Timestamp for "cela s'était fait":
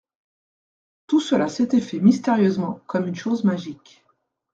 1.19-1.99